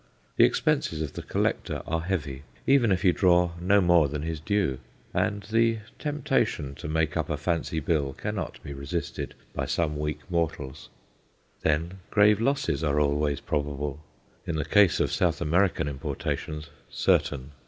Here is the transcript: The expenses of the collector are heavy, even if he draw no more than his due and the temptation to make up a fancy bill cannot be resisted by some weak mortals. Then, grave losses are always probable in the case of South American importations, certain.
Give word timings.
The 0.35 0.45
expenses 0.45 0.99
of 1.03 1.13
the 1.13 1.21
collector 1.21 1.83
are 1.85 2.01
heavy, 2.01 2.41
even 2.65 2.91
if 2.91 3.03
he 3.03 3.11
draw 3.11 3.51
no 3.61 3.81
more 3.81 4.07
than 4.09 4.23
his 4.23 4.39
due 4.39 4.79
and 5.13 5.43
the 5.43 5.77
temptation 5.99 6.73
to 6.77 6.87
make 6.87 7.15
up 7.15 7.29
a 7.29 7.37
fancy 7.37 7.79
bill 7.79 8.13
cannot 8.13 8.57
be 8.63 8.73
resisted 8.73 9.35
by 9.53 9.67
some 9.67 9.95
weak 9.99 10.21
mortals. 10.27 10.89
Then, 11.61 11.99
grave 12.09 12.41
losses 12.41 12.83
are 12.83 12.99
always 12.99 13.41
probable 13.41 14.03
in 14.47 14.55
the 14.55 14.65
case 14.65 14.99
of 14.99 15.11
South 15.11 15.39
American 15.39 15.87
importations, 15.87 16.71
certain. 16.89 17.51